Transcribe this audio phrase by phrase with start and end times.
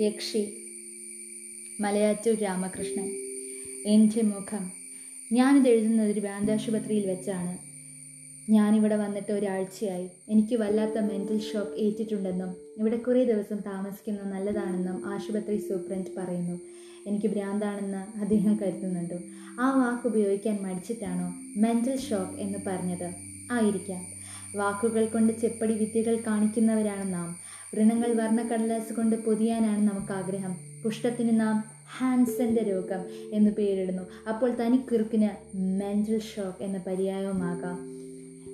[0.00, 0.56] യക്ഷി.
[1.80, 3.08] മലയാറ്റൂർ രാമകൃഷ്ണൻ.
[3.86, 4.70] എന്റെ മുഖം.
[5.32, 7.58] ഞാനിത് എഴുതുന്നത് ഒരു ഭ്രാന്താശുപത്രിയിൽ വെച്ചാണ്.
[8.52, 10.08] ഞാനിവിടെ വന്നിട്ട് ഒരാഴ്ചയായി.
[10.28, 16.60] എനിക്ക് വല്ലാത്ത മെന്റൽ ഷോക്ക് ഏറ്റിട്ടുണ്ടെന്നും ഇവിടെ കുറേ ദിവസം താമസിക്കുന്നത് നല്ലതാണെന്നും ആശുപത്രി സൂപ്രണ്ട് പറയുന്നു.
[17.06, 19.14] എനിക്ക് ഭ്രാന്താണെന്ന് അദ്ദേഹം കരുതുന്നുണ്ട്.
[19.60, 23.14] ആ വാക്ക് ഉപയോഗിക്കാൻ മടിച്ചിട്ടാണോ മെന്റൽ ഷോക്ക് എന്ന് പറഞ്ഞത്?
[23.52, 24.06] ആയിരിക്കാം.
[24.56, 27.49] വാക്കുകൾ കൊണ്ട് ചെപ്പടി വിദ്യകൾ കാണിക്കുന്നവരാണ് നാം.
[27.74, 31.64] വ്രണങ്ങൾ വർണക്കടലാസ് കൊണ്ട് പൊതിയാനാണ് നമുക്ക് ആഗ്രഹം പുഷ്ടത്തിന് നാം
[31.98, 34.02] ഹാൻസന്റെ രോഗം എന്ന് പേരിടുന്നു.
[34.28, 37.90] അപ്പോൾ തനിക്കിറുക്കിന് മെന്റൽ ഷോക്ക് എന്ന പര്യായവുമാകാം.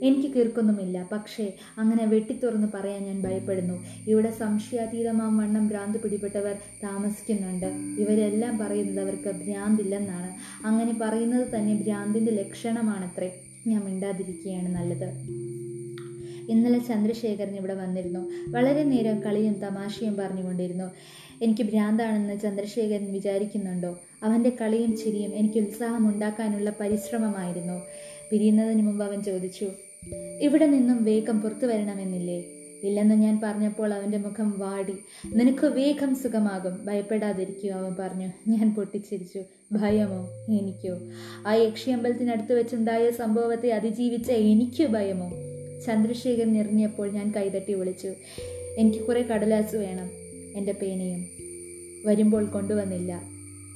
[0.03, 3.85] എനിക്ക് കീർക്കൊന്നുമില്ല പക്ഷേ അങ്ങനെ വെട്ടിത്തുറന്ന് പറയാൻ ഞാൻ ഭയപ്പെടുന്നു.
[4.07, 7.67] ഇവിടെ സംശയാതീതമാം വണ്ണം ഭ്രാന്ത് പിടിപെട്ടവർ താമസിക്കുന്നുണ്ട്.
[8.01, 10.31] ഇവരെല്ലാം പറയുന്നത് അവർക്ക് ഭ്രാന്തില്ലെന്നാണ്.
[10.67, 13.41] അങ്ങനെ പറയുന്നത് തന്നെ ഭ്രാന്തിന്റെ ലക്ഷണമാണത്രേ.
[13.67, 15.09] ഞാൻ മിണ്ടാതിരിക്കുകയാണ് നല്ലത്.
[16.51, 18.31] ഇന്നലെ ചന്ദ്രശേഖരൻ ഇവിടെ വന്നിരുന്നു.
[18.51, 20.85] വളരെ നേരം കളിയും തമാശയും പറഞ്ഞുകൊണ്ടിരുന്നു.
[21.45, 24.01] എനിക്ക് ഭ്രാന്താണെന്ന് ചന്ദ്രശേഖരൻ വിചാരിക്കുന്നുണ്ടോ?
[24.23, 27.83] അവന്റെ കളിയും ചിരിയും എനിക്ക് ഉത്സാഹം ഉണ്ടാക്കാനുള്ള പരിശ്രമമായിരുന്നു.
[28.33, 29.67] പിരിയുന്നതിന് മുമ്പ് അവൻ ചോദിച്ചു
[30.41, 32.45] ഇവിടെ നിന്നും വേഗം പുറത്തു വരണമെന്നില്ലേ?
[32.83, 34.95] ഇല്ലെന്ന് ഞാൻ പറഞ്ഞപ്പോൾ അവന്റെ മുഖം വാടി.
[35.35, 36.87] നിനക്ക് വേഗം സുഖമാകും.
[36.87, 38.29] ഭയപ്പെടാതിരിക്കൂ അവൻ പറഞ്ഞു.
[38.49, 39.41] ഞാൻ പൊട്ടിച്ചിരിച്ചു.
[39.73, 40.29] ഭയമോ?
[40.49, 40.99] എനിക്കോ?
[41.47, 45.31] ആ യക്ഷിയമ്പലത്തിനടുത്ത് വെച്ചുണ്ടായ സംഭവത്തെ അതിജീവിച്ച എനിക്ക് ഭയമോ?
[45.87, 48.15] ചന്ദ്രശേഖരൻ എറിഞ്ഞപ്പോൾ ഞാൻ കൈതട്ടി വിളിച്ചു
[48.79, 50.11] എനിക്ക് കുറെ കടലാസ് വേണം
[50.57, 51.27] എന്റെ പേനയും.
[52.07, 53.23] വരുമ്പോൾ കൊണ്ടുവന്നില്ല.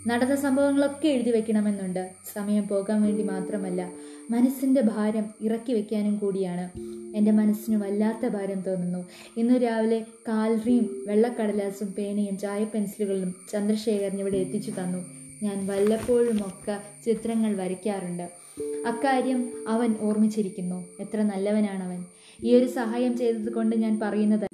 [0.06, 2.11] നടന്ന സംഭവങ്ങളൊക്കെ എഴുതി വെക്കണമെന്നുണ്ട്.
[2.34, 3.92] സമയം പോകാൻ വേണ്ടി മാത്രമല്ല
[4.31, 6.70] മനസ്സിന്റെ ഭാരം ഇറക്കി വെക്കാനും കൂടിയാണ്.
[7.16, 9.08] എന്റെ മനസ്സിന് വല്ലാത്ത ഭാരം തോന്നുന്നു.
[9.36, 14.98] ഇന്നു രാവിലെ കാൽറിയും വെള്ളക്കടലാസും പേനയും ചായ പെൻസിലുകളും ചന്ദ്രശേഖരൻ ഇവിടെ എത്തിച്ചു തന്നു.
[15.42, 18.39] ഞാൻ വല്ലപ്പോഴുമൊക്കെ ചിത്രങ്ങൾ വരയ്ക്കാറുണ്ട്.
[18.87, 20.89] അക്കാര്യം അവൻ ഓർമ്മിച്ചിരിക്കുന്നു.
[21.01, 22.05] എത്ര നല്ലവനാണവൻ.
[22.45, 24.48] ഈ ഒരു സഹായം ചെയ്തത് കൊണ്ട് ഞാൻ പറയുന്നത്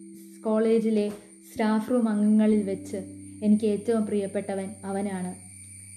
[0.44, 1.08] കോളേജിലെ
[1.52, 2.96] സ്റ്റാഫ് റൂം അംഗങ്ങളിൽ വെച്ച്
[3.44, 5.46] എനിക്ക് ഏറ്റവും പ്രിയപ്പെട്ടവൻ അവനാണ്.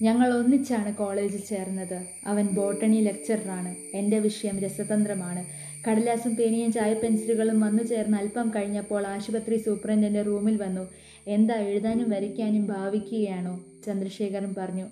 [0.03, 2.05] ഞങ്ങൾ ഒന്നിച്ചാണ് കോളേജിൽ ചേർന്നത്.
[2.25, 5.45] അവൻ ബോട്ടണി ലെക്ചറാണ് എന്റെ വിഷയം രസതന്ത്രമാണ്.
[5.89, 10.87] കടലാസും പേനയും ചായ പെൻസിലുകളും വന്നു ചേർന്ന് അല്പം കഴിഞ്ഞപ്പോൾ ആശുപത്രി സൂപ്രണ്ടിന്റെ റൂമിൽ വന്നു.
[11.27, 13.65] എന്താ എഴുതാനും വരയ്ക്കാനും ഭാവിക്കുകയാണോ?
[13.85, 14.85] ചന്ദ്രശേഖരൻ പറഞ്ഞു.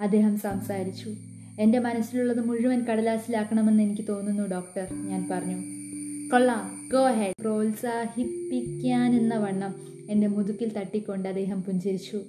[0.00, 1.14] അദ്ദേഹം സംസാരിച്ചു.
[1.60, 4.86] എന്റെ മനസ്സിലുള്ളത് മുഴുവൻ കടലാസിലാക്കണമെന്ന് എനിക്ക് തോന്നുന്നു ഡോക്ടർ.
[5.08, 5.56] ഞാൻ പറഞ്ഞു.
[6.32, 6.88] കൊള്ളാം.
[6.92, 9.74] ഗോ ഹെഡ് പ്രോത്സാഹിപ്പിക്കാനെന്ന വണ്ണം
[10.10, 12.20] എന്റെ മുതുക്കിൽ തട്ടിക്കൊണ്ട് അദ്ദേഹം പുഞ്ചിരിച്ചു.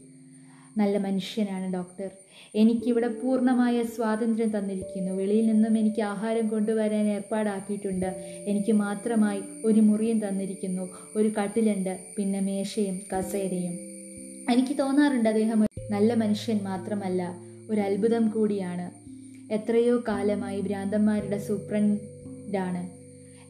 [0.78, 2.10] നല്ല മനുഷ്യനാണ് ഡോക്ടർ.
[2.56, 5.12] എനിക്കിവിടെ പൂർണമായ സ്വാതന്ത്ര്യം തന്നിരിക്കുന്നു.
[5.12, 8.06] വെളിയിൽ നിന്നും എനിക്ക് ആഹാരം കൊണ്ടുവരാൻ ഏർപ്പാടാക്കിയിട്ടുണ്ട്.
[8.48, 10.90] എനിക്ക് മാത്രമായി ഒരു മുറിയും തന്നിരിക്കുന്നു.
[11.16, 13.74] ഒരു കട്ടിലുണ്ട് പിന്നെ മേശയും കസേരയും.
[14.54, 17.36] എനിക്ക് തോന്നാറുണ്ട് അദ്ദേഹം നല്ല മനുഷ്യൻ മാത്രമല്ല
[17.70, 18.99] ഒരു അത്ഭുതം കൂടിയാണ്.
[19.52, 23.00] എത്രയോ കാലമായി ഭ്രാന്തന്മാരുടെ സൂപ്രണ്ടാണ്.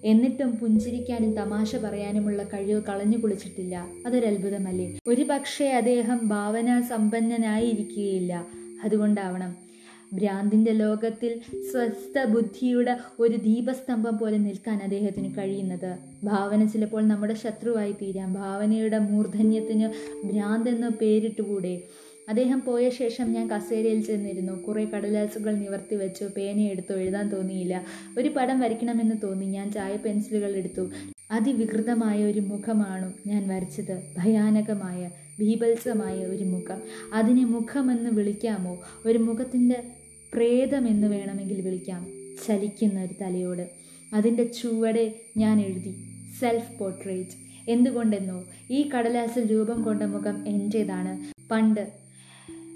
[0.06, 3.88] എന്നിട്ടും പുഞ്ചിരിക്കാനും തമാശ പറയാനുമുള്ള കഴിവ് കളഞ്ഞു കുളിച്ചിട്ടില്ല.
[4.08, 5.00] അതൊരത്ഭുതമല്ലേ?
[5.08, 8.46] ഒരു പക്ഷേ അദ്ദേഹം ഭാവനാ സമ്പന്നനായിരിക്കുകയില്ല
[8.84, 9.56] അതുകൊണ്ടാവണം.
[10.14, 15.98] ഭ്രാന്തിന്റെ ലോകത്തിൽ സ്വസ്ഥ ബുദ്ധിയുടെ ഒരു ദീപസ്തംഭം പോലെ നിൽക്കാൻ അദ്ദേഹത്തിന് കഴിയുന്നത്.
[16.24, 19.90] ഭാവന ചിലപ്പോൾ നമ്മുടെ ശത്രുവായി തീരാം ഭാവനയുടെ മൂർധന്യത്തിന്
[20.28, 21.82] ഭ്രാന്തെന്ന് പേരിട്ടുകൂടെ?
[22.30, 24.54] അദ്ദേഹം പോയ ശേഷം ഞാൻ കസേരയിൽ ചെന്നിരുന്നു.
[24.54, 26.26] കുറേ കടലാസുകൾ നിവർത്തി വെച്ചു.
[26.38, 27.86] പേനയെടുത്തു എഴുതാൻ തോന്നിയില്ല.
[28.20, 29.46] ഒരു പടം വരയ്ക്കണമെന്ന് തോന്നി.
[29.46, 30.90] ഞാൻ ചായ പെൻസിലുകൾ എടുത്തു.
[31.32, 34.04] അതിവികൃതമായ ഒരു മുഖമാണ് ഞാൻ വരച്ചത്.
[34.18, 35.10] ഭയാനകമായ
[35.40, 36.82] ഭീപത്സമായ ഒരു മുഖം.
[37.14, 38.80] അതിനെ മുഖമെന്ന് വിളിക്കാമോ?
[39.06, 39.84] ഒരു മുഖത്തിന്റെ
[40.34, 42.08] പ്രേതമെന്ന് വേണമെങ്കിൽ വിളിക്കാം.
[42.48, 43.70] ചലിക്കുന്ന ഒരു തലയോട്.
[44.14, 45.96] അതിന്റെ ചുവടെ ഞാൻ എഴുതി.
[46.40, 48.44] സെൽഫ് പോർട്രേറ്റ് എന്തുകൊണ്ടെന്നോ?
[48.72, 51.40] ഈ കടലാസിൽ രൂപം കൊണ്ട മുഖം എന്റേതാണ്.
[51.52, 52.09] പണ്ട്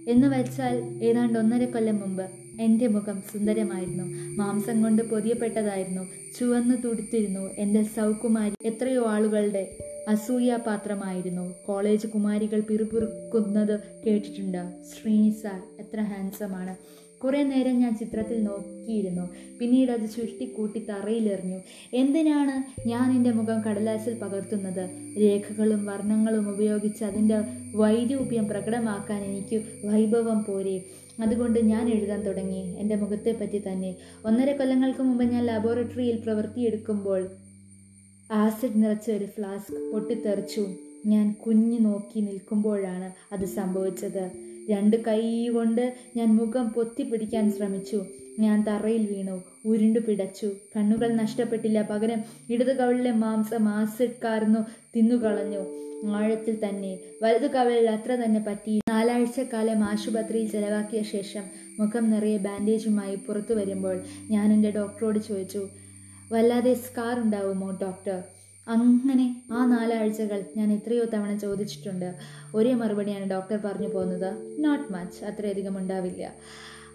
[0.07, 2.29] എന്ന് വെച്ചാൽ ഏതാണ്ട് ഒന്നര കൊല്ലം മുമ്പ്
[2.61, 4.03] എന്റെ മുഖം സുന്ദരമായിരുന്നു.
[4.37, 6.07] മാംസം കൊണ്ട് പൊതിയപ്പെട്ടതായിരുന്നു.
[6.39, 8.67] ചുവന്ന് തുടുത്തിരുന്നു എന്റെ സൗകുമാരി.
[8.67, 9.77] എത്രയോ ആളുകളുടെ
[10.07, 11.55] അസൂയാപാത്രമായിരുന്നു.
[11.65, 14.71] കോളേജ് കുമാരികൾ പിറുപിറുക്കുന്നത് കേട്ടിട്ടുണ്ട്.
[14.93, 19.29] ശ്രീനി സാർ എത്ര ഹാൻസമാണ് കുറേ നേരം ഞാൻ ചിത്രത്തിൽ നോക്കിയിരുന്നു.
[19.59, 21.59] പിന്നീട് അത് ചുരുട്ടിക്കൂട്ടി തറയിലെറിഞ്ഞു.
[21.93, 24.89] എന്തിനാണ് ഞാൻ എന്റെ മുഖം കടലാസിൽ പകർത്തുന്നത്?
[25.21, 27.41] രേഖകളും വർണങ്ങളും ഉപയോഗിച്ച് അതിന്റെ
[27.75, 30.81] വൈരൂപ്യം പ്രകടമാക്കാൻ എനിക്ക് വൈഭവം പോരെ.
[31.21, 32.75] അതുകൊണ്ട് ഞാൻ എഴുതാൻ തുടങ്ങി.
[32.79, 33.95] എന്റെ മുഖത്തെപ്പറ്റി തന്നെ.
[34.25, 37.27] ഒന്നര കൊല്ലങ്ങൾക്ക് മുമ്പ് ഞാൻ ലബോറട്ടറിയിൽ പ്രവൃത്തിയെടുക്കുമ്പോൾ
[38.31, 40.65] ആസിഡ് നിറച്ച ഒരു ഫ്ലാസ്ക് പൊട്ടിത്തെറിച്ചു.
[41.05, 44.52] ഞാൻ കുഞ്ഞു നോക്കി നിൽക്കുമ്പോഴാണ് അത് സംഭവിച്ചത്.
[44.69, 48.05] രണ്ട് കൈ കൊണ്ട് ഞാൻ മുഖം പൊത്തി പിടിക്കാൻ ശ്രമിച്ചു.
[48.39, 50.51] ഞാൻ തറയിൽ വീണു ഉരുണ്ടു പിടച്ചു.
[50.75, 54.65] കണ്ണുകൾ നഷ്ടപ്പെട്ടില്ല പകരം ഇടതു കവിളിലെ മാംസം ആസിഡ് കാർന്നു
[54.95, 55.63] തിന്നുകളഞ്ഞു.
[56.15, 58.81] ആഴത്തിൽ തന്നെ വലതു കവിളിൽ അത്ര തന്നെ പറ്റി.
[58.89, 61.43] നാലാഴ്ചക്കാലം ആശുപത്രിയിൽ ചെലവാക്കിയ ശേഷം
[61.79, 64.01] മുഖം നിറയെ ബാൻഡേജുമായി പുറത്തു വരുമ്പോൾ
[64.31, 65.69] ഞാൻ എന്റെ ഡോക്ടറോട് ചോദിച്ചു
[66.31, 68.23] വല്ലാതെ സ്കാർ ഉണ്ടാവുമോ ഡോക്ടർ
[68.67, 72.15] അങ്ങനെ ആ നാലാഴ്ചകൾ ഞാൻ എത്രയോ തവണ ചോദിച്ചിട്ടുണ്ട്.
[72.55, 74.55] ഒരേ മറുപടിയാണ് ഡോക്ടർ പറഞ്ഞു പോകുന്നത്.
[74.59, 76.33] നോട്ട് മച്ച് അത്രയധികം ഉണ്ടാവില്ല.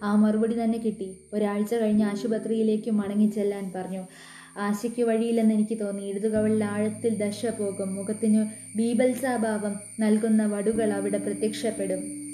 [0.03, 1.17] ആ മറുപടി തന്നെ കിട്ടി.
[1.35, 4.07] ഒരാഴ്ച കഴിഞ്ഞ് ആശുപത്രിയിലേക്ക് മടങ്ങി ചെല്ലാൻ പറഞ്ഞു.
[4.59, 6.03] ആശയ്ക്ക് വഴിയില്ലെന്ന് എനിക്ക് തോന്നി.
[6.03, 7.95] ഇടതുകവളിൽ ആഴത്തിൽ ദശ പോകും.
[7.95, 8.45] മുഖത്തിനു
[8.77, 12.28] ബീബൽസാഭാവം നൽകുന്ന വടുകൾ അവിടെ പ്രത്യക്ഷപ്പെടും.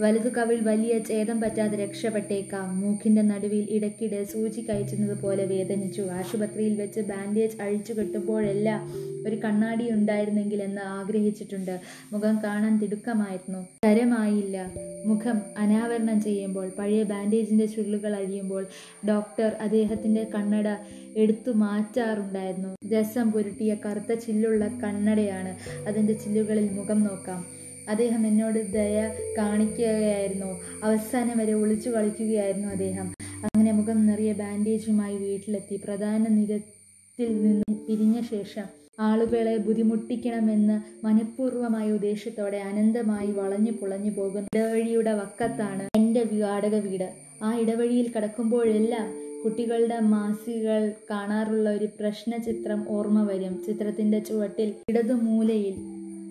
[0.00, 2.80] വലതു കവിൾ വലിയ ഛേദം പറ്റാതെ രക്ഷപ്പെട്ടേക്കാം.
[2.80, 6.02] മൂക്കിന്റെ നടുവിൽ ഇടയ്ക്കിടെ സൂചി കഴിച്ചുന്നത് പോലെ വേദനിച്ചു.
[6.02, 8.92] ആശുപത്രിയിൽ വെച്ച് ബാൻഡേജ് അഴിച്ചു കെട്ടുമ്പോഴെല്ലാം
[9.28, 11.80] ഒരു കണ്ണാടി ഉണ്ടായിരുന്നെങ്കിൽ എന്ന് ആഗ്രഹിച്ചിട്ടുണ്ട്.
[12.12, 13.66] മുഖം കാണാൻ തിടുക്കമായിരുന്നു.
[13.84, 14.72] തരമായില്ല.
[15.06, 18.66] മുഖം അനാവരണം ചെയ്യുമ്പോൾ പഴയ ബാൻഡേജിന്റെ ചുരുളുകൾ അഴിയുമ്പോൾ
[19.08, 20.68] ഡോക്ടർ അദ്ദേഹത്തിന്റെ കണ്ണട
[21.16, 22.94] എടുത്തു മാറ്റാറുണ്ടായിരുന്നു.
[22.94, 25.56] രസം പുരുട്ടിയ കറുത്ത ചില്ലുള്ള കണ്ണടയാണ്.
[25.88, 27.53] അതിന്റെ ചില്ലുകളിൽ മുഖം നോക്കാം.
[27.88, 30.60] അദ്ദേഹം എന്നോട് ദയ കാണിക്കുകയായിരുന്നു.
[30.84, 33.14] അവസാനം വരെ ഒളിച്ചു കളിക്കുകയായിരുന്നു അദ്ദേഹം.
[33.44, 35.80] അങ്ങനെ മുഖം നിറയെ ബാൻഡേജുമായി വീട്ടിലെത്തി.
[35.84, 45.88] പ്രധാന നിരത്തിൽ നിന്ന് പിരിഞ്ഞ ശേഷം ആളുകളെ ബുദ്ധിമുട്ടിക്കണമെന്ന് മനഃപൂർവമായ ഉദ്ദേശത്തോടെ അനന്തമായി വളഞ്ഞു പുളഞ്ഞു പോകുന്ന ഇടവഴിയുടെ വക്കത്താണ്
[45.96, 47.12] എന്റെ വാടക വീട്.
[47.42, 53.64] ആ ഇടവഴിയിൽ കടക്കുമ്പോഴെല്ലാം കുട്ടികളുടെ മാസികകൾ കാണാറുള്ള ഒരു പ്രശ്ന ചിത്രം ഓർമ്മ വരും.
[53.66, 55.74] ചിത്രത്തിന്റെ ചുവട്ടിൽ ഇടതുമൂലയിൽ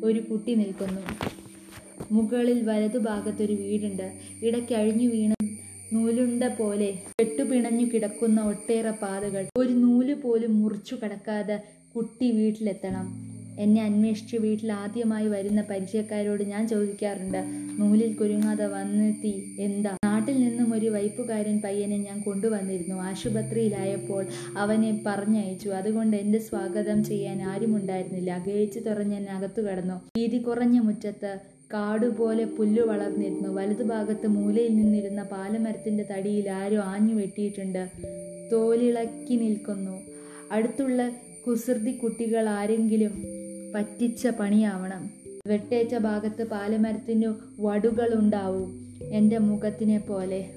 [0.06, 1.02] ഒരു കുട്ടി നിൽക്കുന്നു.
[2.12, 4.12] മുകളിൽ വലതുഭാഗത്തൊരു വീടുണ്ട്.
[4.44, 5.36] ഇടയ്ക്ക് അഴിഞ്ഞു വീണ്
[5.94, 9.46] നൂലുണ്ട പോലെ കെട്ടുപിണഞ്ഞു കിടക്കുന്ന ഒട്ടേറെ പാതകൾ.
[9.58, 11.64] ഒരു നൂൽ പോലും മുറിച്ചു കടക്കാതെ
[11.96, 13.34] കുട്ടി വീട്ടിലെത്തണം.
[13.60, 17.44] എന്നെ അന്വേഷിച്ച് വീട്ടിൽ ആദ്യമായി വരുന്ന പരിചയക്കാരോട് ഞാൻ ചോദിക്കാറുണ്ട്
[17.80, 19.98] നൂലിൽ കുരുങ്ങാതെ വന്നെത്തി എന്താ?
[20.06, 22.96] നാട്ടിൽ നിന്നും ഒരു വൈപ്പുകാരൻ പയ്യനെ ഞാൻ കൊണ്ടുവന്നിരുന്നു.
[22.96, 24.26] ആശുപത്രിയിലായപ്പോൾ
[24.58, 25.70] അവനെ പറഞ്ഞയച്ചു.
[25.70, 28.44] അതുകൊണ്ട് എന്റെ സ്വാഗതം ചെയ്യാൻ ആരുമുണ്ടായിരുന്നില്ല.
[28.48, 30.02] ഗേറ്റ് തുറഞ്ഞ് ഞാൻ അകത്തു കടന്നു.
[30.18, 33.50] വീതി കുറഞ്ഞ മുറ്റത്ത് കാടുപോലെ പുല്ലു വളർന്നിരുന്നു.
[33.50, 37.90] വലതുഭാഗത്ത് മൂലയിൽ നിന്നിരുന്ന പാലമരത്തിന്റെ തടിയിൽ ആരോ ആഞ്ഞു വെട്ടിയിട്ടുണ്ട്.
[38.52, 40.02] തോലിളക്കി നിൽക്കുന്നു.
[40.52, 41.12] അടുത്തുള്ള
[41.48, 43.24] കുസൃതി കുട്ടികൾ ആരെങ്കിലും
[43.76, 45.10] പറ്റിച്ച പണിയാവണം.
[45.48, 50.50] വെട്ടേറ്റ ഭാഗത്ത് പാലമരത്തിനു വടുകളുണ്ടാവും എന്റെ മുഖത്തിനെ പോലെ.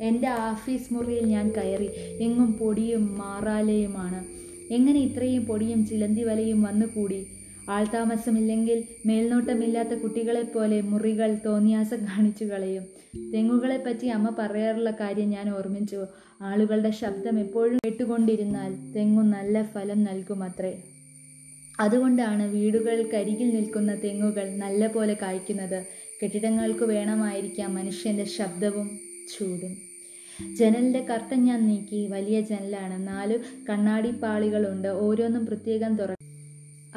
[0.00, 1.88] എന്റെ ആഫീസ് മുറിയിൽ ഞാൻ കയറി.
[2.22, 4.24] എങ്ങും പൊടിയും മാറാലയുമാണ്.
[4.72, 7.26] എങ്ങനെ ഇത്രയും പൊടിയും ചിലന്തി വലയും വന്നുകൂടി?
[7.70, 12.82] ആൾതാമസമില്ലെങ്കിൽ മേൽനോട്ടമില്ലാത്ത കുട്ടികളെപ്പോലെ മുറികൾ തോന്നിയാസം കാണിച്ചു കളയും.
[13.34, 16.06] തെങ്ങുകളെപ്പറ്റി അമ്മ പറയാറുള്ള കാര്യം ഞാൻ ഓർമ്മിച്ചു.
[16.42, 20.82] ആളുകളുടെ ശബ്ദം എപ്പോഴും കേട്ടുകൊണ്ടിരുന്നാൽ തെങ്ങു നല്ല ഫലം നൽകുമത്രേ.
[21.80, 25.84] അതുകൊണ്ടാണ് വീടുകൾക്കരികിൽ നിൽക്കുന്ന തെങ്ങുകൾ നല്ല പോലെ കായ്ക്കുന്നത്.
[26.22, 28.90] കെട്ടിടങ്ങൾക്ക് വേണമായിരിക്കാം മനുഷ്യന്റെ ശബ്ദവും
[29.38, 29.76] ചൂടും.
[30.56, 32.06] ജനലിന്റെ കർട്ടൻ ഞാൻ നീക്കി.
[32.06, 33.08] വലിയ ജനലാണ്.
[33.08, 33.38] നാല്
[33.70, 34.88] കണ്ണാടിപ്പാളികളുണ്ട്.
[34.88, 36.15] ഓരോന്നും പ്രത്യേകം തുറ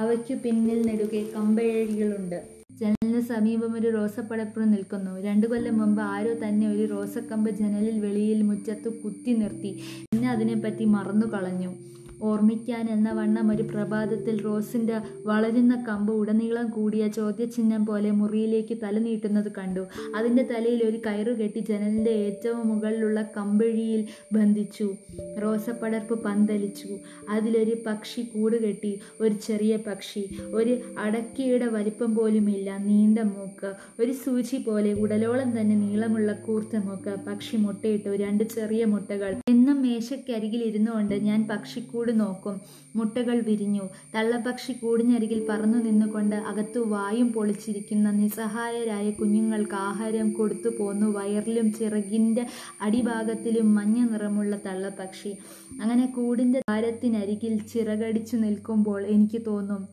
[0.01, 2.40] അവയ്ക്കു പിന്നിൽ നെടുകെ കമ്പഴഴികളുണ്ട്
[2.81, 5.13] ജനലിന് സമീപം ഒരു റോസപ്പടപ്പുറം നിൽക്കുന്നു.
[5.25, 9.72] രണ്ടു കൊല്ലം മുമ്പ് ആരോ തന്നെ ഒരു റോസക്കമ്പ് ജനലിൽ വെളിയിൽ മുറ്റത്ത് കുത്തി നിർത്തി.
[10.12, 11.72] പിന്നെ അതിനെപ്പറ്റി മറന്നു കളഞ്ഞു
[12.21, 19.51] ഓർമ്മിക്കാൻ എന്ന വണ്ണം ഒരു പ്രഭാതത്തിൽ റോസിന്റെ വളരുന്ന കമ്പ് ഉടനീളം കൂടിയ ചോദ്യചിഹ്നം പോലെ മുറിയിലേക്ക് തല നീട്ടുന്നത്
[19.57, 19.88] കണ്ടു.
[20.16, 24.95] അതിന്റെ തലയിൽ ഒരു കയറു കെട്ടി ജനലിന്റെ ഏറ്റവും മുകളിലുള്ള കമ്പിഴിയിൽ ബന്ധിച്ചു.
[25.44, 26.88] റോസപ്പടർപ്പ് പന്തലിച്ചു.
[27.30, 29.00] അതിലൊരു പക്ഷി കൂട് കെട്ടി.
[29.21, 30.30] ഒരു ചെറിയ പക്ഷി.
[30.54, 32.77] ഒരു അടക്കിയുടെ വലിപ്പം പോലുമില്ല.
[32.77, 33.74] നീണ്ട മൂക്ക്.
[34.01, 37.16] ഒരു സൂചി പോലെ ഉടലോളം തന്നെ നീളമുള്ള കൂർത്ത മൂക്ക്.
[37.27, 38.10] പക്ഷി മുട്ടയിട്ടു.
[38.10, 39.36] രണ്ട് ചെറിയ മുട്ടകൾ.
[39.50, 42.62] എന്നും മേശയ്ക്കരികിൽ ഇരുന്നുകൊണ്ട് ഞാൻ പക്ഷിക്കൂട് നോക്കും.
[42.96, 43.82] മുട്ടകൾ വിരിഞ്ഞു.
[44.16, 51.07] തള്ളപ്പക്ഷി കൂടിനരികിൽ പറന്നു നിന്നുകൊണ്ട് അകത്തു വായും പൊളിച്ചിരിക്കുന്ന നിസ്സഹായരായ കുഞ്ഞുങ്ങൾക്ക് ആഹാരം കൊടുത്തു പോന്നു.
[51.07, 52.45] വയറിലും ചിറകിന്റെ
[52.81, 55.38] അടിഭാഗത്തിലും മഞ്ഞ നിറമുള്ള തള്ളപ്പക്ഷി.
[55.81, 59.88] അങ്ങനെ കൂടിന്റെ താരത്തിനരികിൽ ചിറകടിച്ചു നിൽക്കുമ്പോൾ എനിക്ക് തോന്നും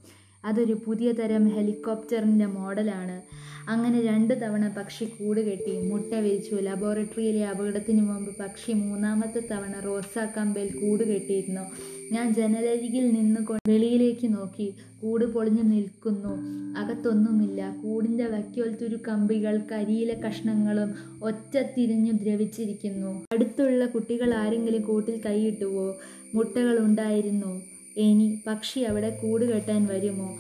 [0.44, 3.22] അതൊരു പുതിയ തരം ഹെലികോപ്റ്ററിന്റെ മോഡലാണ്.
[3.70, 6.54] അങ്ങനെ രണ്ട് തവണ പക്ഷി കൂട് കെട്ടി മുട്ട വിരിച്ചു.
[6.54, 11.95] ലബോറട്ടറിയിലെ അപകടത്തിന് മുമ്പ് പക്ഷി മൂന്നാമത്തെ തവണ റോസാ കമ്പയിൽ കൂട് കെട്ടിയിരുന്നു.
[12.12, 14.74] ഞാൻ ജനലരികിൽ നിന്ന് വെളിയിലേക്ക് നോക്കി.
[15.02, 16.34] കൂട് പൊളിഞ്ഞു നിൽക്കുന്നു.
[16.78, 17.76] അകത്തൊന്നുമില്ല.
[17.82, 23.24] കൂടിന്റെ വയ്ക്കോൽത്തുരു കമ്പികൾ കരിയിലെ കഷ്ണങ്ങളും ഒറ്റ തിരിഞ്ഞു ദ്രവിച്ചിരിക്കുന്നു.
[23.32, 25.96] അടുത്തുള്ള കുട്ടികൾ ആരെങ്കിലും കൂട്ടിൽ കൈയിട്ടുവോ?
[26.34, 27.62] മുട്ടകൾ ഉണ്ടായിരുന്നു
[27.96, 30.36] ഇനി പക്ഷി അവിടെ കൂട് കെട്ടാൻ വരുമോ?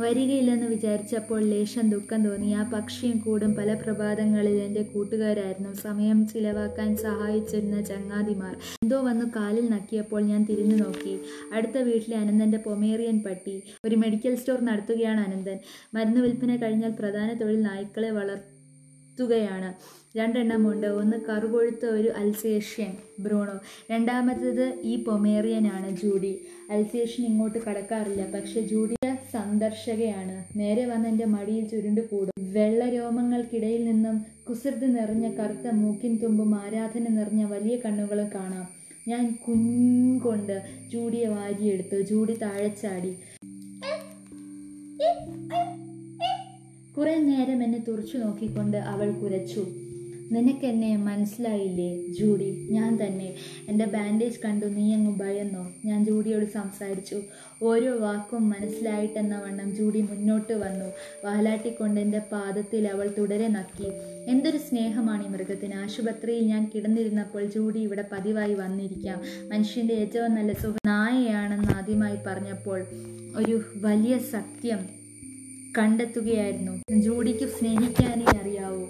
[0.00, 2.50] വരികയില്ലെന്ന് വിചാരിച്ചപ്പോൾ ലേശം ദുഃഖം തോന്നി.
[2.50, 5.72] ആ പക്ഷിയും കൂടും പല പ്രഭാതങ്ങളിൽ എന്റെ കൂട്ടുകാരായിരുന്നു.
[5.72, 11.20] സമയം ചിലവാക്കാൻ സഹായിച്ചിരുന്ന ചങ്ങാതിമാർ എന്തോ വന്നു കാലിൽ നക്കിയപ്പോൾ ഞാൻ തിരിഞ്ഞു നോക്കി.
[11.52, 13.62] അടുത്ത വീട്ടിലെ അനന്തന്റെ പൊമേറിയൻ പട്ടി.
[13.84, 15.58] ഒരു മെഡിക്കൽ സ്റ്റോർ നടത്തുകയാണ് അനന്തൻ.
[15.94, 18.10] മരുന്ന് വിൽപ്പന കഴിഞ്ഞാൽ പ്രധാന തൊഴിൽ നായ്ക്കളെ
[19.10, 19.74] വളർത്തുകയാണ്
[20.18, 23.56] രണ്ടെണ്ണമുണ്ട് ഒന്ന് കറുകൊഴുത്ത ഒരു അൽസേഷ്യൻ ബ്രൂണോ.
[23.90, 26.32] രണ്ടാമത്തേത് ഈ പൊമേറിയനാണ് ജൂഡി.
[26.70, 30.58] അൽസേഷ്യൻ ഇങ്ങോട്ട് കടക്കാറില്ല പക്ഷെ ജൂഡിയ സന്ദർശകയാണ്.
[30.58, 34.16] നേരെ വന്ന് എന്റെ മടിയിൽ ചുരുണ്ടു കൂടും വെള്ളരോമങ്ങൾക്കിടയിൽ നിന്നും
[34.48, 38.66] കുസൃതി നിറഞ്ഞ കറുത്ത മൂക്കിൻ തുമ്പും ആരാധന നിറഞ്ഞ വലിയ കണ്ണുകളും കാണാം.
[39.08, 40.56] ഞാൻ കുഞ്ഞുകൊണ്ട്
[40.92, 42.02] ജൂഡിയെ വാരിയെടുത്തു.
[42.02, 43.12] ജൂഡി താഴെ ചാടി.
[47.00, 49.66] കുറെ നേരം എന്നെ തുറച്ചു നോക്കിക്കൊണ്ട് അവൾ കുരച്ചു.
[50.32, 52.68] നിനക്കെന്നെ മനസ്സിലായില്ലേ ജൂഡി?
[52.70, 53.34] ഞാൻ തന്നെ.
[53.68, 55.72] എന്റെ ബാൻഡേജ് കണ്ടു നീ അങ്ങ് ഭയന്നോ?
[55.84, 57.22] ഞാൻ ജൂഡിയോട് സംസാരിച്ചു.
[57.62, 60.84] ഓരോ വാക്കും മനസ്സിലായിട്ടെന്ന വണ്ണം ജൂഡി മുന്നോട്ട് വന്നു.
[61.24, 63.90] വാലാട്ടിക്കൊണ്ട് എന്റെ പാദത്തിൽ അവൾ തുടരെ നക്കി.
[64.30, 65.74] എന്തൊരു സ്നേഹമാണ് ഈ മൃഗത്തിന്.
[65.74, 69.48] ആശുപത്രിയിൽ ഞാൻ കിടന്നിരുന്നപ്പോൾ ജൂഡി ഇവിടെ പതിവായി വന്നിരിക്കാം.
[69.48, 72.84] മനുഷ്യന്റെ ഏറ്റവും നല്ല സുഖ നായയാണെന്ന് ആദ്യമായി പറഞ്ഞപ്പോൾ
[73.36, 74.99] ഒരു വലിയ സത്യം
[75.78, 77.00] കണ്ടെത്തുകയായിരുന്നു.
[77.00, 78.86] ജൂഡിക്ക് സ്നേഹിക്കാനേ അറിയാവൂ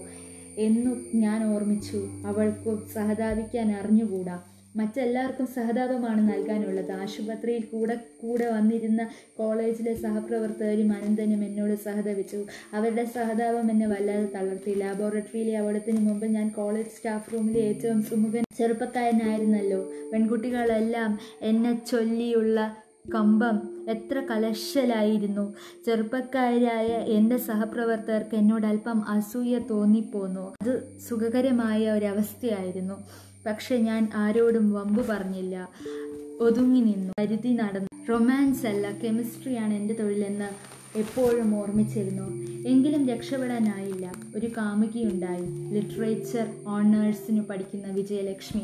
[0.59, 2.09] എന്നു ഞാൻ ഓർമ്മിച്ചു.
[2.27, 4.43] അവൾക്ക് സഹതാപിക്കാൻ അറിഞ്ഞുകൂടാ.
[4.77, 6.93] മറ്റെല്ലാവർക്കും സഹതാപമാണ് നൽകാനുള്ളത്.
[6.93, 9.09] ആശുപത്രിയിൽ കൂടെ കൂടെ വന്നിരുന്ന
[9.39, 12.47] കോളേജിലെ സഹപ്രവർത്തകരും അനന്തനും എന്നോട് സഹതപിച്ചു.
[12.75, 14.75] അവരുടെ സഹതാപം എന്നെ വല്ലാതെ തളർത്തി.
[14.75, 19.93] ലാബോറട്ടറിയിലെ അവിടത്തിന് മുമ്പ് ഞാൻ കോളേജ് സ്റ്റാഫ് റൂമിലെ ഏറ്റവും സുമുഖൻ ചെറുപ്പക്കാരനായിരുന്നല്ലോ.
[20.13, 22.77] പെൺകുട്ടികളെല്ലാം എന്നെ ചൊല്ലിയുള്ള
[23.15, 25.55] കമ്പം എത്ര കലശലായിരുന്നു.
[25.87, 30.55] ചെറുപ്പക്കാരായ എന്റെ സഹപ്രവർത്തകർക്ക് എന്നോട് അല്പം അസൂയ തോന്നിപ്പോന്നു.
[30.63, 32.95] അത് സുഖകരമായ ഒരവസ്ഥയായിരുന്നു.
[33.47, 35.69] പക്ഷെ ഞാൻ ആരോടും വമ്പ് പറഞ്ഞില്ല.
[36.41, 37.13] ഒതുങ്ങി നിന്നു.
[37.21, 37.89] കരുതി നടന്നു.
[38.11, 42.23] റൊമാൻസ് അല്ല കെമിസ്ട്രിയാണ് എന്റെ തൊഴിലെന്ന് എപ്പോഴും ഓർമ്മിച്ചിരുന്നു.
[42.69, 44.13] എങ്കിലും രക്ഷപ്പെടാനായില്ല.
[44.37, 45.75] ഒരു കാമുകിയുണ്ടായി.
[45.75, 48.63] ലിറ്ററേച്ചർ ഓണേഴ്സിന് പഠിക്കുന്ന വിജയലക്ഷ്മി.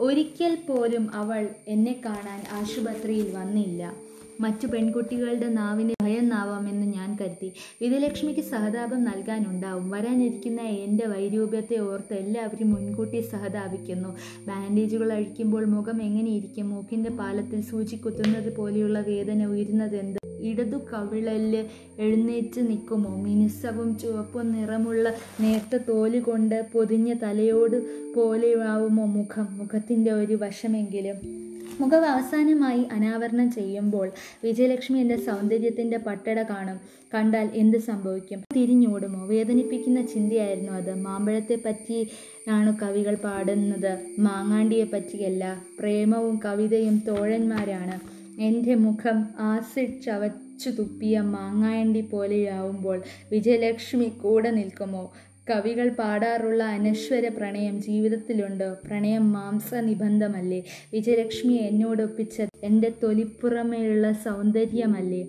[0.00, 4.07] ഒരിക്കൽ പോലും അവൾ എന്നെ കാണാൻ ആശുപത്രിയിൽ വന്നില്ല.
[4.40, 7.52] മറ്റു പെൺകുട്ടികളുടെ നാവിന് ഭയന്നാവാമെന്ന് ഞാൻ കരുതി.
[7.82, 9.90] വിജയലക്ഷ്മിക്ക് സഹതാപം നൽകാനുണ്ടാവും.
[9.90, 14.08] വരാനിരിക്കുന്ന എന്റെ വൈരൂപ്യത്തെ ഓർത്ത് എല്ലാവരും മുൻകൂട്ടി സഹതാപിക്കുന്നു.
[14.46, 16.70] ബാൻഡേജുകൾ അഴിക്കുമ്പോൾ മുഖം എങ്ങനെയിരിക്കും?
[16.70, 21.66] മൂക്കിന്റെ പാലത്തിൽ സൂചി കുത്തുന്നത് പോലെയുള്ള വേദന ഉയരുന്നത് എന്ത് ഇടതു കവിളൽ
[21.98, 23.22] എഴുന്നേറ്റ് നിൽക്കുമോ?
[23.22, 27.76] മിനുസവും ചുവപ്പും നിറമുള്ള നേർത്ത തോൽ കൊണ്ട് പൊതിഞ്ഞ തലയോട്
[28.14, 29.58] പോലെയാവുമോ മുഖം?
[29.58, 31.47] മുഖത്തിന്റെ ഒരു വശമെങ്കിലും.
[31.80, 34.10] മുഖം അവസാനമായി അനാവരണം ചെയ്യുമ്പോൾ
[34.44, 36.78] വിജയലക്ഷ്മി എന്റെ സൗന്ദര്യത്തിന്റെ പട്ടട കാണും.
[37.14, 38.40] കണ്ടാൽ എന്ത് സംഭവിക്കും?
[38.56, 39.26] തിരിഞ്ഞോടുമോ?
[39.26, 40.94] വേദനിപ്പിക്കുന്ന ചിന്തയായിരുന്നു അത്.
[40.94, 43.92] മാമ്പഴത്തെ പറ്റി പറ്റിയാണ് കവികൾ പാടുന്നത്.
[44.18, 45.44] മാങ്ങാണ്ടിയെ പറ്റിയല്ല
[45.78, 47.96] പ്രേമവും കവിതയും തോഴന്മാരാണ്.
[48.40, 55.02] എന്റെ മുഖം ആസിഡ് ചവച്ചു തുപ്പിയ മാങ്ങാണ്ടി പോലെയാവുമ്പോൾ വിജയലക്ഷ്മി കൂടെ നിൽക്കുമോ?
[55.50, 58.74] കവികൾ പാടാറുള്ള അനശ്വര പ്രണയം ജീവിതത്തിലുണ്ട്.
[58.86, 65.28] പ്രണയം മാംസ നിബന്ധമല്ലേ വിജയലക്ഷ്മി എന്നോടൊപ്പിച്ച എന്റെ തൊലിപ്പുറമേയുള്ള സൗന്ദര്യമല്ലേ?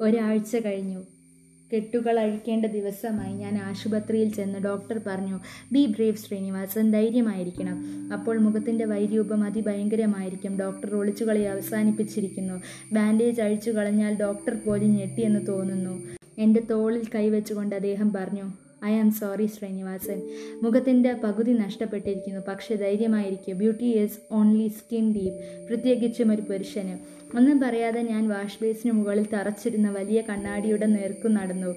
[0.00, 1.02] ഒരാഴ്ച കഴിഞ്ഞു.
[1.72, 3.34] കെട്ടുകൾ അഴിക്കേണ്ട ദിവസമായി.
[3.34, 5.40] ഞാൻ ആശുപത്രിയിൽ ചെന്ന് ഡോക്ടർ പറഞ്ഞു
[5.72, 7.78] ബി ബ്രേവ് ശ്രീനിവാസൻ ധൈര്യമായിരിക്കണം.
[8.12, 10.58] അപ്പോൾ മുഖത്തിന്റെ വൈരൂപം അതിഭയങ്കരമായിരിക്കും.
[10.58, 12.62] ഡോക്ടർ ഒളിച്ചുകളി അവസാനിപ്പിച്ചിരിക്കുന്നു.
[12.92, 16.02] ബാൻഡേജ് അഴിച്ചു കളഞ്ഞാൽ ഡോക്ടർ പോലും ഞെട്ടിയെന്ന് തോന്നുന്നു.
[16.38, 20.22] എന്റെ തോളിൽ കൈവച്ചുകൊണ്ട് അദ്ദേഹം പറഞ്ഞു ഐ ആം സോറി ശ്രീനിവാസൻ.
[20.62, 22.40] മുഖത്തിന്റെ പകുതി നഷ്ടപ്പെട്ടിരിക്കുന്നു.
[22.48, 27.14] പക്ഷേ ധൈര്യമായിരിക്കും beauty is only skin deep പ്രത്യേകിച്ചും ഒരു പുരുഷന്.
[27.36, 31.74] ഒന്നും പറയാതെ ഞാൻ വാഷ് ബേസിന് മുകളിൽ തറച്ചിരുന്ന വലിയ കണ്ണാടിയുടെ നേർക്കു നടന്നു.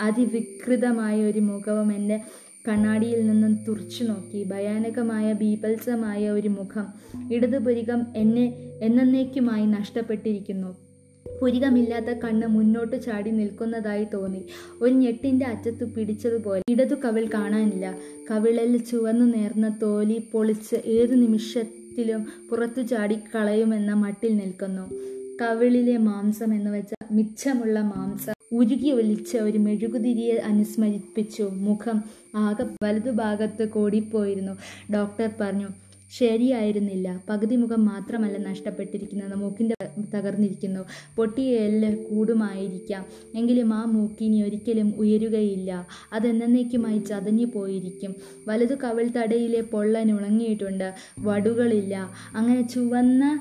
[0.00, 2.20] അതിവികൃതമായ ഒരു മുഖവും എന്റെ
[2.68, 4.44] കണ്ണാടിയിൽ നിന്നും തുറച്ചു നോക്കി.
[4.44, 6.86] ഭയാനകമായ ബീഭത്സമായ ഒരു മുഖം.
[7.32, 10.87] ഇടതുപുരികം എന്നെ എന്നേക്കുമായി നഷ്ടപ്പെട്ടിരിക്കുന്നു.
[11.40, 14.44] പുരികമില്ലാത്ത കണ്ണ് മുന്നോട്ട് ചാടി നിൽക്കുന്നതായി തോന്നി.
[14.82, 17.96] ഒരു ഞെട്ടിന്റെ അറ്റത്ത് പിടിച്ചതുപോലെ ഇടതു കവിൾ കാണാനില്ല.
[18.30, 24.86] കവിളിൽ ചുവന്നു നേർന്ന തോലി പൊളിച്ച് ഏതു നിമിഷത്തിലും പുറത്തു ചാടി കളയുമെന്ന മട്ടിൽ നിൽക്കുന്നു.
[25.42, 31.42] കവിളിലെ മാംസം എന്ന് വെച്ചാൽ മിച്ചമുള്ള മാംസം ഉരുകി ഒലിച്ച ഒരു മെഴുകുതിരിയെ അനുസ്മരിപ്പിച്ചു.
[31.42, 32.02] മുഖം
[32.36, 34.52] ആകെ വലതുഭാഗത്ത് കോടിപ്പോയിരുന്നു.
[34.94, 35.68] ഡോക്ടർ പറഞ്ഞു
[36.18, 37.22] ശരിയായിരുന്നില്ല.
[37.28, 39.34] പകുതി മുഖം മാത്രമല്ല നഷ്ടപ്പെട്ടിരിക്കുന്നത്.
[39.34, 39.74] മൂക്കിന്റെ
[40.14, 40.80] തകർന്നിരിക്കുന്നു.
[41.16, 41.58] പൊട്ടിയ
[41.94, 43.04] കൂടുമായിരിക്കാം.
[43.34, 45.86] എങ്കിലും ആ മൂക്കിനി ഒരിക്കലും ഉയരുകയില്ല.
[46.12, 48.14] അതെന്നേക്കുമായി ചതഞ്ഞു പോയിരിക്കും.
[48.48, 50.94] വലതു കവിൾ തടയിലെ പൊള്ളൻ ഉണങ്ങിയിട്ടുണ്ട്.
[51.18, 52.10] വടുകളില്ല.
[52.34, 53.40] അങ്ങനെ ചുവന്ന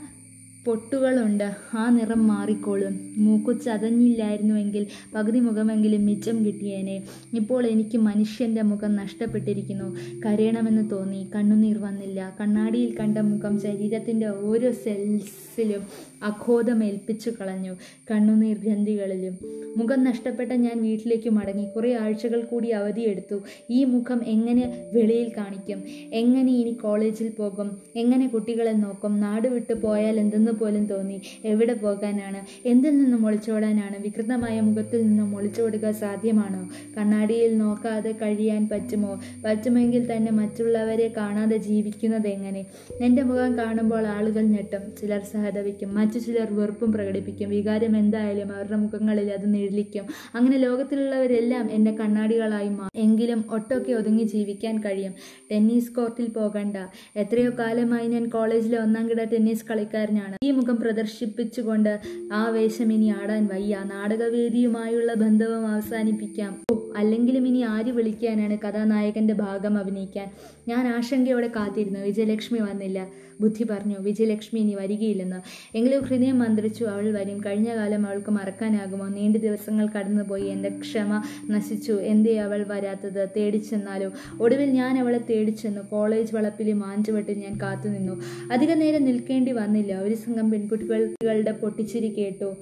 [0.67, 1.51] പൊട്ടുകളുണ്ട്.
[1.73, 2.99] ആ നിറം മാറിക്കോളും.
[3.17, 7.03] മൂക്കു ചതഞ്ഞില്ലായിരുന്നുവെങ്കിൽ പകുതി മുഖമെങ്കിലും മിച്ചം കിട്ടിയേനെ.
[7.33, 9.95] ഇപ്പോൾ എനിക്ക് മനുഷ്യന്റെ മുഖം നഷ്ടപ്പെട്ടിരിക്കുന്നു.
[10.25, 11.29] കരയണമെന്ന് തോന്നി.
[11.35, 12.35] കണ്ണുനീർ വന്നില്ല.
[12.41, 15.81] കണ്ണാടിയിൽ കണ്ട മുഖം ശരീരത്തിന്റെ ഓരോ സെൽസിലും
[16.23, 17.75] അഘോധമേൽപ്പിച്ചു കളഞ്ഞു
[18.11, 19.37] കണ്ണുനീർ ഗ്രന്ഥികളിലും.
[19.77, 21.65] മുഖം നഷ്ടപ്പെട്ട ഞാൻ വീട്ടിലേക്ക് മടങ്ങി.
[21.75, 25.83] കുറേ ആഴ്ചകൾ കൂടി അവധിയെടുത്തു ഈ മുഖം എങ്ങനെ വെളിയിൽ കാണിക്കും?
[26.13, 27.77] എങ്ങനെ ഇനി കോളേജിൽ പോകും?
[27.95, 29.19] എങ്ങനെ കുട്ടികളെ നോക്കും?
[29.19, 31.21] നാട് വിട്ടു പോയാൽ എന്തെന്ന് പോലും തോന്നി.
[31.45, 32.41] എവിടെ പോകാനാണ്?
[32.67, 33.97] എന്തിൽ നിന്നും ഒളിച്ചോടാനാണ്?
[34.03, 36.61] വികൃതമായ മുഖത്തിൽ നിന്നും ഒളിച്ചോടുക സാധ്യമാണോ?
[36.97, 39.13] കണ്ണാടിയിൽ നോക്കാതെ കഴിയാൻ പറ്റുമോ?
[39.45, 42.65] പറ്റുമെങ്കിൽ തന്നെ മറ്റുള്ളവരെ കാണാതെ ജീവിക്കുന്നത് എങ്ങനെ?
[43.01, 44.83] എന്റെ മുഖം കാണുമ്പോൾ ആളുകൾ ഞെട്ടും.
[45.01, 45.95] ചിലർ സഹതപിക്കും.
[45.95, 47.49] മറ്റു ചിലർ വെറുപ്പും പ്രകടിപ്പിക്കും.
[47.49, 50.05] വികാരം എന്തായാലും അവരുടെ മുഖങ്ങളിൽ അത് നിഴലിക്കും.
[50.35, 55.13] അങ്ങനെ ലോകത്തിലുള്ളവരെല്ലാം എന്റെ കണ്ണാടികളായി മാറും എങ്കിലും ഒട്ടൊക്കെ ഒതുങ്ങി ജീവിക്കാൻ കഴിയും.
[55.51, 56.77] ടെന്നീസ് കോർട്ടിൽ പോകണ്ട.
[57.15, 60.37] എത്രയോ കാലമായി ഞാൻ കോളേജിലെ ഒന്നാം കിട ടെന്നീസ് കളിക്കാരനാണ്.
[60.51, 61.99] മുഖം പ്രദർശിപ്പിച്ചുകൊണ്ട്
[62.33, 63.83] ആ വേഷം ഇനി ആടാൻ വയ്യ.
[63.85, 66.61] നാടകവേദിയുമായുള്ള ബന്ധവും അവസാനിപ്പിക്കാം.
[66.97, 70.31] അല്ലെങ്കിലും ഇനി ആര് വിളിക്കാനാണ് കഥാനായകന്റെ ഭാഗം അഭിനയിക്കാൻ?
[70.67, 71.99] ഞാൻ ആശങ്കയോടെ കാത്തിരുന്നു.
[71.99, 73.07] വിജയലക്ഷ്മി വന്നില്ല.
[73.41, 75.35] ബുദ്ധി പറഞ്ഞു വിജയലക്ഷ്മി ഇനി വരികയില്ലെന്ന്.
[75.77, 77.43] എങ്കിലും ഹൃദയം മന്ത്രിച്ചു അവൾ വരും.
[77.45, 79.07] കഴിഞ്ഞ കാലം അവൾക്ക് മറക്കാനാകുമോ?
[79.07, 80.43] നീണ്ട ദിവസങ്ങൾ കടന്നുപോയി.
[80.43, 81.91] എന്റെ ക്ഷമ നശിച്ചു.
[81.91, 83.29] എന്തേ അവൾ വരാത്തത്?
[83.37, 84.11] തേടിച്ചെന്നാലോ?
[84.41, 85.81] ഒടുവിൽ ഞാൻ അവളെ തേടിച്ചെന്നു.
[85.91, 88.21] കോളേജ് വളപ്പിലെ മാഞ്ചുവട്ടിൽ ഞാൻ കാത്തുനിന്നു.
[88.53, 89.99] അധികം നേരം നിൽക്കേണ്ടി വന്നില്ല.
[89.99, 92.55] ഒരു സംഘം പെൺകുട്ടികളുടെ പൊട്ടിച്ചിരി കേട്ടു.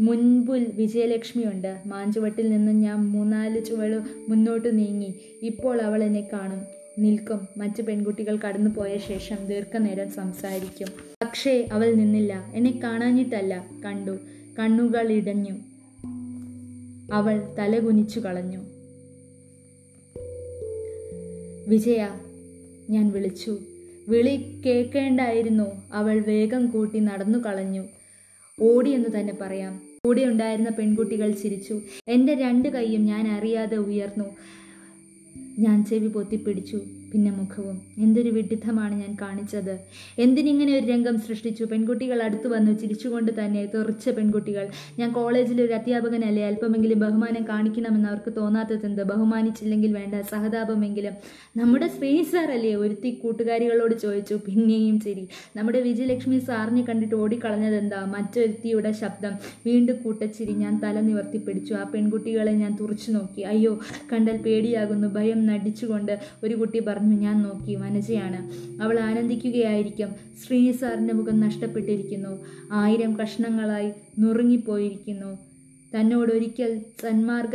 [0.00, 1.76] മുൻപുൽ വിജയലക്ഷ്മിയുണ്ട്.
[1.86, 5.14] മാഞ്ചുവട്ടിൽ നിന്ന് ഞാൻ മൂന്നാൽ ചുവട് മുന്നോട്ട് നീങ്ങി.
[5.42, 6.64] ഇപ്പോൾ അവൾ എന്നെ കാണും.
[6.98, 7.48] നിൽക്കും.
[7.56, 10.88] മറ്റ് പെൺകുട്ടികൾ കടന്നു പോയ ശേഷം ദീർഘനേരം സംസാരിക്കും.
[11.22, 12.52] പക്ഷേ അവൾ നിന്നില്ല.
[12.54, 13.66] എന്നെ കാണാഞ്ഞിട്ടല്ല.
[13.84, 14.18] കണ്ടു.
[14.58, 15.54] കണ്ണുകൾ ഇടഞ്ഞു.
[17.12, 18.60] അവൾ തലകുനിച്ചു കളഞ്ഞു.
[21.68, 22.08] വിജയ
[22.90, 23.58] ഞാൻ വിളിച്ചു.
[24.08, 25.82] വിളി കേൾക്കേണ്ടായിരുന്നു.
[25.92, 27.84] അവൾ വേഗം കൂട്ടി നടന്നു കളഞ്ഞു.
[28.62, 29.80] ഓടിയെന്ന് തന്നെ പറയാം.
[30.04, 31.80] കൂടെ ഉണ്ടായിരുന്ന പെൺകുട്ടികൾ ചിരിച്ചു.
[32.08, 34.24] എന്റെ രണ്ട് കൈയും ഞാൻ അറിയാതെ ഉയർന്നു.
[35.58, 36.80] ഞാൻ ചെവി പൊത്തിപ്പിടിച്ചു.
[37.14, 37.82] പിന്നെ മുഖവും.
[37.98, 39.78] എന്തൊരു വിഡിത്തമാണ് ഞാൻ കാണിച്ചത്.
[40.18, 41.64] എന്തിനിങ്ങനെ ഒരു രംഗം സൃഷ്ടിച്ചു?
[41.64, 44.68] പെൺകുട്ടികൾ അടുത്തു വന്നു ചിരിച്ചുകൊണ്ട് തന്നെ തെറിച്ച പെൺകുട്ടികൾ.
[44.98, 46.46] ഞാൻ കോളേജിലെ ഒരു അധ്യാപകനല്ലേ?
[46.46, 51.14] അല്പമെങ്കിലും ബഹുമാനം കാണിക്കണമെന്ന് അവർക്ക് തോന്നാത്തതെന്ത് ബഹുമാനിച്ചില്ലെങ്കിൽ വേണ്ട സഹതാപമെങ്കിലും.
[51.56, 52.74] നമ്മുടെ ശ്രീനി അല്ലേ?
[52.74, 54.34] ഒരുത്തി കൂട്ടുകാരികളോട് ചോദിച്ചു.
[54.46, 55.28] പിന്നെയും ചിരി.
[55.56, 59.34] നമ്മുടെ വിജയലക്ഷ്മി സാറിനെ കണ്ടിട്ട് ഓടിക്കളഞ്ഞതെന്താ മറ്റൊരുത്തിയുടെ ശബ്ദം.
[59.66, 60.52] വീണ്ടും കൂട്ടച്ചിരി.
[60.52, 61.74] ഞാൻ തല നിവർത്തി പിടിച്ചു.
[61.74, 63.42] ആ പെൺകുട്ടികളെ ഞാൻ തുറച്ചു നോക്കി.
[63.42, 63.78] അയ്യോ
[64.12, 65.08] കണ്ടാൽ പേടിയാകുന്നു.
[65.08, 68.38] ഭയം നടിച്ചുകൊണ്ട് ഒരു കുട്ടി പറഞ്ഞു ഞാൻ നോക്കി വനജയാണ്
[68.82, 70.10] അവൾ ആനന്ദിക്കുകയായിരിക്കും.
[70.42, 72.32] ശ്രീനി സാറിന്റെ മുഖം നഷ്ടപ്പെട്ടിരിക്കുന്നു.
[72.72, 75.30] ആയിരം കഷ്ണങ്ങളായി നുറുങ്ങിപ്പോയിരിക്കുന്നു.
[75.94, 76.70] തന്നോടൊരിക്കൽ
[77.02, 77.52] സന്മാർഗ